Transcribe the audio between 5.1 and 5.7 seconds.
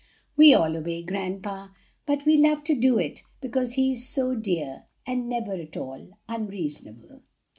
never